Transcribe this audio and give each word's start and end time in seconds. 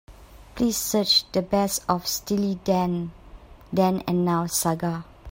Please 0.55 0.77
search 0.77 1.31
The 1.31 1.43
Best 1.43 1.85
of 1.87 2.07
Steely 2.07 2.55
Dan: 2.63 3.11
Then 3.71 3.99
and 4.07 4.25
Now 4.25 4.47
saga. 4.47 5.05